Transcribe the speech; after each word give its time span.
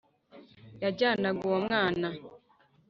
Yajyanaga 0.83 1.41
uwo 1.47 1.57
mwana 1.65 2.07